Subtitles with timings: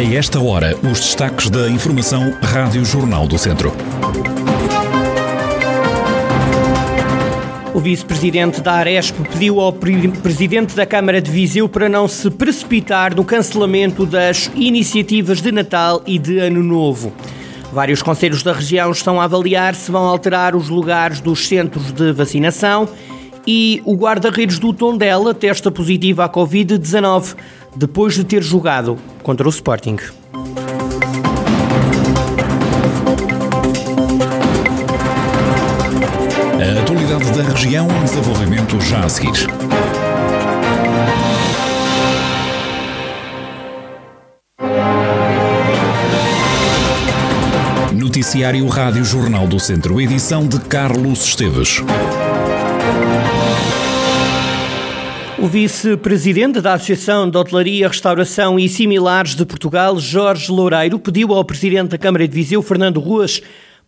[0.00, 3.70] A esta hora, os destaques da Informação Rádio Jornal do Centro.
[7.74, 13.14] O vice-presidente da Aresp pediu ao presidente da Câmara de Viseu para não se precipitar
[13.14, 17.12] no cancelamento das iniciativas de Natal e de Ano Novo.
[17.70, 22.10] Vários conselhos da região estão a avaliar se vão alterar os lugares dos centros de
[22.10, 22.88] vacinação
[23.46, 27.36] e o guarda-redes do Tondela testa positiva à Covid-19
[27.74, 29.96] depois de ter jogado contra o Sporting.
[36.58, 39.46] A atualidade da região em desenvolvimento já a seguir.
[47.92, 51.80] Noticiário Rádio Jornal do Centro, edição de Carlos Esteves.
[55.40, 61.42] O vice-presidente da Associação de Hotelaria, Restauração e Similares de Portugal, Jorge Loureiro, pediu ao
[61.42, 63.40] presidente da Câmara de Viseu, Fernando Ruas,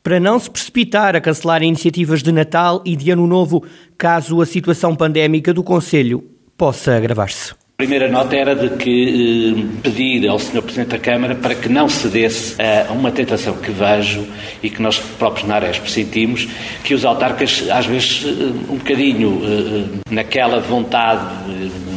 [0.03, 3.63] para não se precipitar a cancelar iniciativas de Natal e de Ano Novo,
[3.99, 6.25] caso a situação pandémica do Conselho
[6.57, 7.62] possa agravar-se.
[7.83, 10.63] A primeira nota era de que eh, pedir ao Sr.
[10.63, 14.25] Presidente da Câmara para que não cedesse a uma tentação que vejo
[14.63, 16.47] e que nós próprios na Aresp sentimos,
[16.85, 21.27] que os autarcas, às vezes, eh, um bocadinho eh, naquela vontade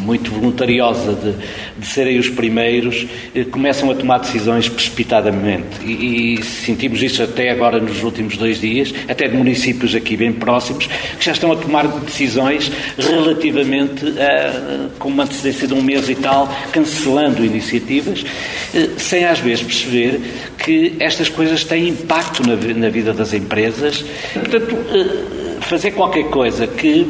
[0.05, 1.33] muito voluntariosa de,
[1.79, 3.05] de serem os primeiros,
[3.51, 5.83] começam a tomar decisões precipitadamente.
[5.83, 10.31] E, e, sentimos isso até agora nos últimos dois dias, até de municípios aqui bem
[10.31, 16.07] próximos, que já estão a tomar decisões relativamente a, com uma antecedência de um mês
[16.07, 18.23] e tal, cancelando iniciativas,
[18.73, 20.19] eh, sem às vezes perceber
[20.57, 24.05] que estas coisas têm impacto na, na vida das empresas.
[24.33, 27.07] Portanto, eh, fazer qualquer coisa que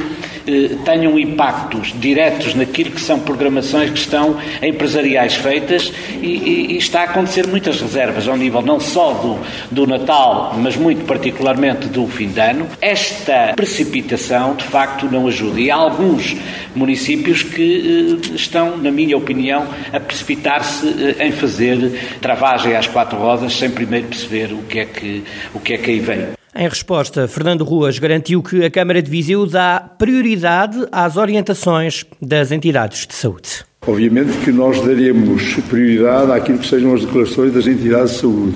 [0.48, 6.78] eh, tenham impactos diretos naquilo que são programações que estão empresariais feitas e, e, e,
[6.78, 9.40] está a acontecer muitas reservas ao nível não só do,
[9.72, 12.68] do Natal, mas muito particularmente do fim de ano.
[12.82, 15.60] Esta precipitação, de facto, não ajuda.
[15.60, 16.36] E há alguns
[16.76, 23.18] municípios que eh, estão, na minha opinião, a precipitar-se eh, em fazer travagem às quatro
[23.18, 26.45] rodas sem primeiro perceber o que é que, o que, é que aí vem.
[26.58, 32.50] Em resposta, Fernando Ruas garantiu que a Câmara de Viseu dá prioridade às orientações das
[32.50, 33.66] entidades de saúde.
[33.86, 38.56] Obviamente que nós daremos prioridade àquilo que sejam as declarações das entidades de saúde.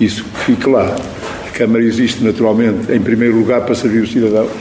[0.00, 0.94] Isso que fique lá.
[1.44, 4.52] A Câmara existe naturalmente, em primeiro lugar, para servir os cidadãos,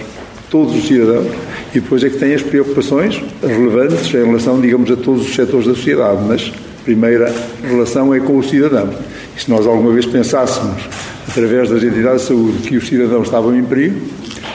[0.50, 1.28] todos os cidadãos,
[1.70, 5.68] e depois é que tem as preocupações relevantes em relação, digamos, a todos os setores
[5.68, 6.52] da sociedade, mas
[6.82, 8.90] a primeira relação é com o cidadão.
[9.38, 10.82] E se nós alguma vez pensássemos
[11.30, 14.02] através das entidades de saúde, que os cidadãos estavam em perigo,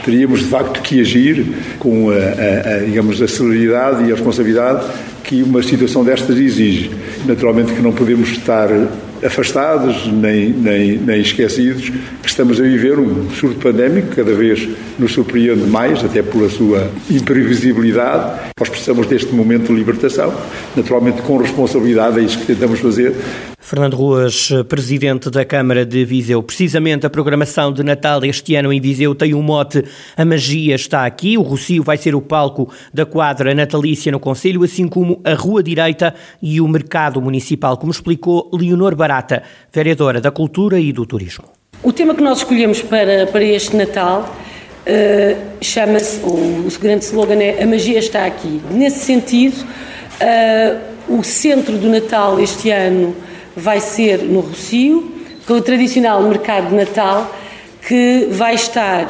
[0.04, 1.46] teríamos de facto que agir
[1.78, 4.84] com a, a, a, digamos, a celeridade e a responsabilidade
[5.22, 6.90] que uma situação destas exige.
[7.24, 8.68] Naturalmente que não podemos estar
[9.24, 14.68] afastados nem, nem, nem esquecidos que estamos a viver um surto pandémico cada vez
[14.98, 18.52] nos surpreende mais, até pela sua imprevisibilidade.
[18.58, 20.32] Nós precisamos deste momento de libertação,
[20.76, 23.14] naturalmente com responsabilidade, é isso que tentamos fazer,
[23.66, 26.42] Fernando Ruas, presidente da Câmara de Viseu.
[26.42, 29.82] Precisamente a programação de Natal este ano em Viseu tem um mote
[30.14, 31.38] A Magia está aqui.
[31.38, 35.62] O Rocio vai ser o palco da quadra natalícia no Conselho, assim como a Rua
[35.62, 39.13] Direita e o Mercado Municipal, como explicou Leonor Barata,
[39.72, 41.44] vereadora da Cultura e do Turismo.
[41.82, 44.34] O tema que nós escolhemos para, para este Natal
[44.86, 48.60] uh, chama-se, o, o grande slogan é A Magia está aqui.
[48.70, 53.14] Nesse sentido, uh, o centro do Natal este ano
[53.56, 55.12] vai ser no Rocio,
[55.46, 57.30] com o tradicional mercado de Natal,
[57.86, 59.06] que vai estar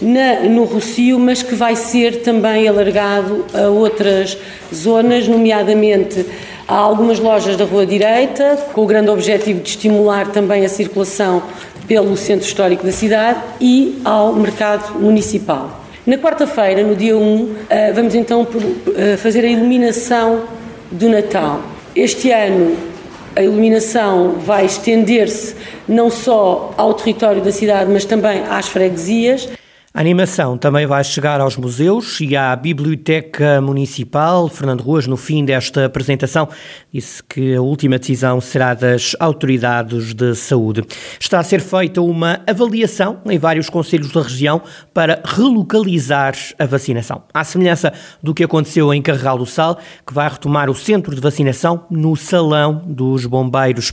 [0.00, 4.36] na, no Rocio, mas que vai ser também alargado a outras
[4.72, 6.24] zonas, nomeadamente
[6.66, 11.42] a algumas lojas da Rua Direita, com o grande objetivo de estimular também a circulação
[11.86, 15.80] pelo centro histórico da cidade e ao mercado municipal.
[16.06, 18.46] Na quarta-feira, no dia 1, eh, vamos então
[18.96, 20.42] eh, fazer a iluminação
[20.90, 21.60] do Natal.
[21.94, 22.76] Este ano
[23.36, 25.56] a iluminação vai estender-se
[25.88, 29.48] não só ao território da cidade, mas também às freguesias.
[29.96, 34.48] A animação também vai chegar aos museus e à Biblioteca Municipal.
[34.48, 36.48] Fernando Ruas, no fim desta apresentação,
[36.92, 40.82] disse que a última decisão será das autoridades de saúde.
[41.20, 44.60] Está a ser feita uma avaliação em vários conselhos da região
[44.92, 47.22] para relocalizar a vacinação.
[47.32, 51.20] À semelhança do que aconteceu em Carregal do Sal, que vai retomar o centro de
[51.20, 53.92] vacinação no Salão dos Bombeiros.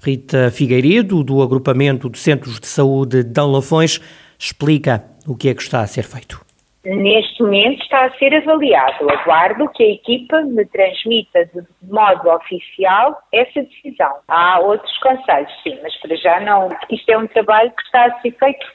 [0.00, 4.00] Rita Figueiredo, do Agrupamento de Centros de Saúde de Dão Lafões,
[4.38, 6.40] explica o que é que está a ser feito.
[6.84, 9.10] Neste momento está a ser avaliado.
[9.10, 14.16] Aguardo que a equipa me transmita de modo oficial essa decisão.
[14.28, 16.70] Há outros conselhos, sim, mas para já não.
[16.90, 18.66] Isto é um trabalho que está a ser feito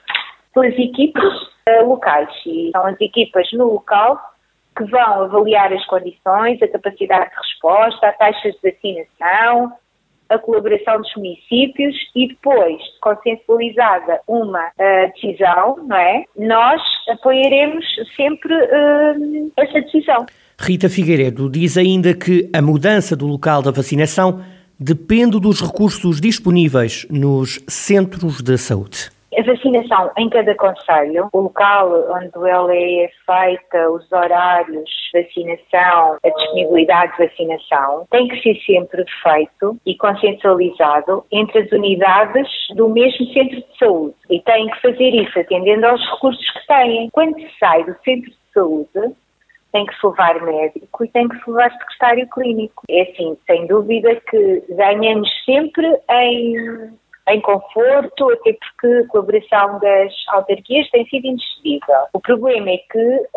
[0.53, 4.19] pelas equipas uh, locais e são as equipas no local
[4.77, 9.73] que vão avaliar as condições, a capacidade de resposta, a taxas de vacinação,
[10.29, 16.23] a colaboração dos municípios e depois, consensualizada uma uh, decisão, não é?
[16.37, 17.85] Nós apoiaremos
[18.15, 20.25] sempre uh, essa decisão.
[20.59, 24.41] Rita Figueiredo diz ainda que a mudança do local da vacinação
[24.79, 29.14] depende dos recursos disponíveis nos centros de saúde.
[29.37, 36.17] A vacinação em cada conselho, o local onde ela é feita, os horários de vacinação,
[36.23, 42.87] a disponibilidade de vacinação, tem que ser sempre feito e consensualizado entre as unidades do
[42.87, 44.15] mesmo centro de saúde.
[44.29, 47.09] E tem que fazer isso atendendo aos recursos que têm.
[47.11, 49.15] Quando se sai do centro de saúde,
[49.73, 52.83] tem que se levar médico e tem que se levar secretário clínico.
[52.89, 56.93] É assim, sem dúvida que ganhamos sempre em
[57.27, 62.07] em conforto, até porque a colaboração das autarquias tem sido indiscutível.
[62.13, 63.27] O problema é que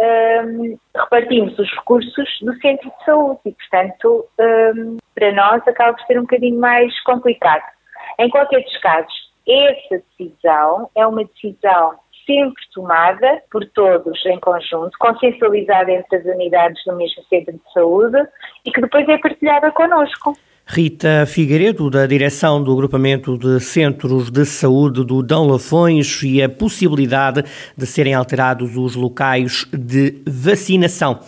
[0.46, 6.06] um, repartimos os recursos do centro de saúde e, portanto, um, para nós acaba por
[6.06, 7.64] ser um bocadinho mais complicado.
[8.18, 14.90] Em qualquer dos casos, essa decisão é uma decisão sempre tomada por todos em conjunto,
[14.98, 18.18] consensualizada entre as unidades do mesmo centro de saúde
[18.66, 20.34] e que depois é partilhada connosco.
[20.70, 26.48] Rita Figueiredo, da direção do Agrupamento de Centros de Saúde do Dão Lafões e a
[26.48, 27.42] possibilidade
[27.74, 31.20] de serem alterados os locais de vacinação.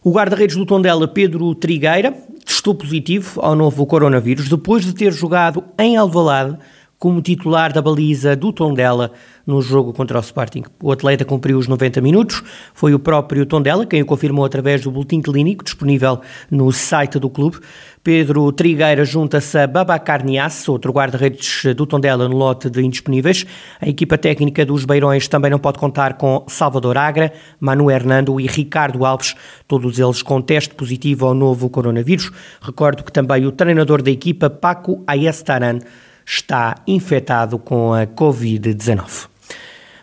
[0.00, 2.14] O guarda-redes do Tondela, Pedro Trigueira,
[2.46, 6.56] testou positivo ao novo coronavírus depois de ter jogado em Alvalade
[7.04, 9.12] como titular da baliza do Tondela
[9.46, 10.62] no jogo contra o Sporting.
[10.82, 12.42] O atleta cumpriu os 90 minutos,
[12.72, 16.20] foi o próprio Tondela quem o confirmou através do boletim clínico disponível
[16.50, 17.58] no site do clube.
[18.04, 23.46] Pedro Trigueira junta-se a Babacar Niasse, outro guarda-redes do Tondela no lote de indisponíveis.
[23.80, 28.46] A equipa técnica dos Beirões também não pode contar com Salvador Agra, Manu Hernando e
[28.46, 29.34] Ricardo Alves,
[29.66, 32.30] todos eles com teste positivo ao novo coronavírus.
[32.60, 35.78] Recordo que também o treinador da equipa, Paco Ayestaran,
[36.26, 39.28] está infectado com a Covid-19.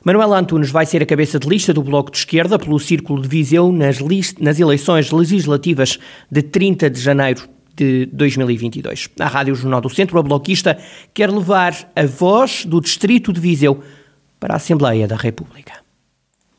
[0.04, 3.28] Manuel Antunes vai ser a cabeça de lista do Bloco de Esquerda pelo Círculo de
[3.28, 4.00] Viseu nas,
[4.40, 6.00] nas eleições legislativas
[6.32, 9.10] de 30 de janeiro de 2022.
[9.20, 10.78] A Rádio Jornal do Centro, a bloquista,
[11.14, 13.84] quer levar a voz do Distrito de Viseu
[14.40, 15.82] para a Assembleia da República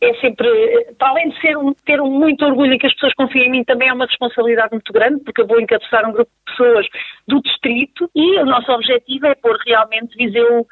[0.03, 0.49] é sempre,
[0.99, 3.51] para além de ser um, ter um muito orgulho em que as pessoas confiem em
[3.51, 6.87] mim, também é uma responsabilidade muito grande, porque eu vou encabeçar um grupo de pessoas
[7.29, 10.67] do distrito e o nosso objetivo é pôr realmente Viseu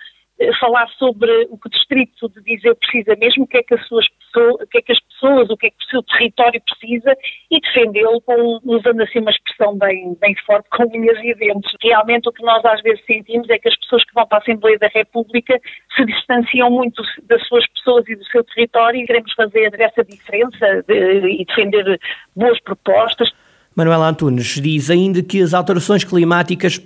[0.58, 3.80] falar sobre o que o distrito de Viseu precisa mesmo, o que é que as,
[3.82, 7.14] pessoas, o que é que as pessoas, o que é que o seu território precisa
[7.50, 8.22] e defendê-lo
[8.64, 11.70] usando assim uma expressão bem, bem forte, com unhas e dentes.
[11.82, 14.40] Realmente o que nós às vezes sentimos é que as pessoas que vão para a
[14.40, 15.60] Assembleia da República
[15.94, 20.82] se distanciam muito das suas pessoas e do seu território e queremos fazer essa diferença
[20.88, 22.00] de, e defender
[22.34, 23.30] boas propostas.
[23.76, 26.80] Manuela Antunes diz ainda que as alterações climáticas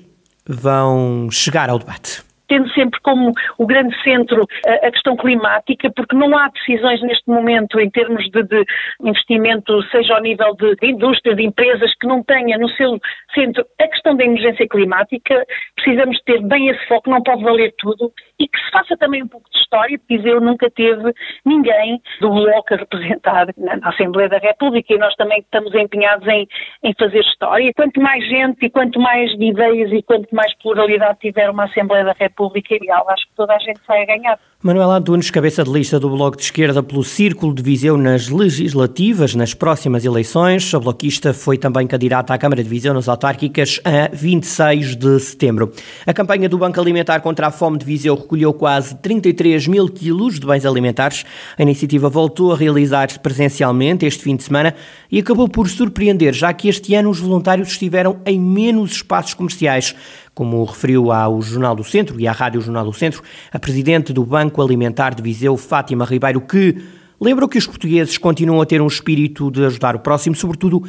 [0.46, 6.36] vão chegar ao debate tendo sempre como o grande centro a, questão climática, porque não
[6.38, 8.64] há decisões neste momento em termos de, de
[9.02, 13.00] investimento, seja ao nível de, de, indústria, de empresas, que não tenha no seu
[13.34, 15.44] centro a questão da emergência climática.
[15.74, 19.28] Precisamos ter bem esse foco, não pode valer tudo, e que se faça também um
[19.28, 21.12] pouco de história, porque eu nunca teve
[21.44, 26.26] ninguém do Bloco a representar na, na Assembleia da República e nós também estamos empenhados
[26.28, 26.46] em,
[26.84, 27.72] em fazer história.
[27.74, 32.12] Quanto mais gente e quanto mais ideias e quanto mais pluralidade tiver uma Assembleia da
[32.12, 33.08] República, República Ideal.
[33.08, 34.38] Acho que toda a gente sai a ganhar.
[34.62, 39.34] Manuel Antunes, cabeça de lista do Bloco de Esquerda pelo Círculo de Viseu nas legislativas,
[39.34, 40.74] nas próximas eleições.
[40.74, 45.70] A bloquista foi também candidata à Câmara de Viseu nas autárquicas a 26 de setembro.
[46.06, 50.40] A campanha do Banco Alimentar contra a Fome de Viseu recolheu quase 33 mil quilos
[50.40, 51.26] de bens alimentares.
[51.58, 54.74] A iniciativa voltou a realizar-se presencialmente este fim de semana
[55.10, 59.94] e acabou por surpreender, já que este ano os voluntários estiveram em menos espaços comerciais
[60.34, 63.22] como referiu ao Jornal do Centro e à Rádio Jornal do Centro,
[63.52, 66.76] a presidente do Banco Alimentar de Viseu, Fátima Ribeiro, que
[67.20, 70.82] lembrou que os portugueses continuam a ter um espírito de ajudar o próximo, sobretudo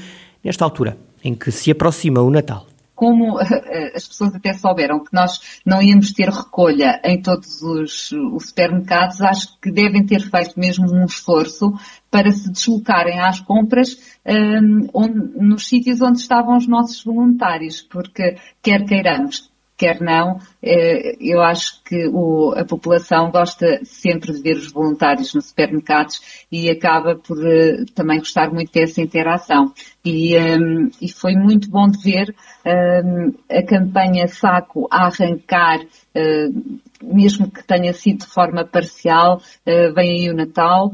[0.43, 2.67] nesta altura em que se aproxima o Natal.
[2.93, 8.47] Como as pessoas até souberam que nós não íamos ter recolha em todos os, os,
[8.47, 11.73] supermercados, acho que devem ter feito mesmo um esforço
[12.15, 18.37] para se deslocarem às compras um, onde, nos sítios onde estavam os nossos voluntários, porque
[18.63, 24.55] quer queiramos, quer não, eh, eu acho que o, a população gosta sempre de ver
[24.55, 29.73] os voluntários nos supermercados e acaba por uh, também gostar muito dessa interação.
[30.05, 32.33] E, um, e foi muito bom de ver
[32.65, 39.93] um, a campanha Saco a arrancar, uh, mesmo que tenha sido de forma parcial, uh,
[39.93, 40.91] vem aí o Natal,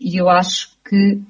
[0.00, 1.20] e eu acho que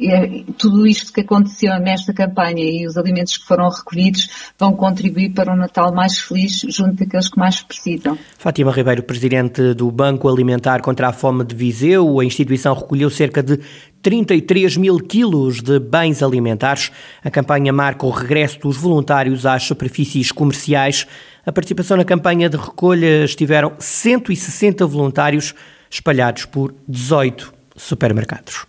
[0.00, 5.30] é, tudo isto que aconteceu nesta campanha e os alimentos que foram recolhidos vão contribuir
[5.30, 8.16] para um Natal mais feliz junto daqueles que mais precisam.
[8.38, 13.42] Fátima Ribeiro, presidente do Banco Alimentar contra a Fome de Viseu, a instituição recolheu cerca
[13.42, 13.58] de
[14.02, 16.92] 33 mil quilos de bens alimentares.
[17.24, 21.06] A campanha marca o regresso dos voluntários às superfícies comerciais.
[21.48, 25.54] A participação na campanha de recolha estiveram 160 voluntários
[25.88, 28.67] espalhados por 18 supermercados.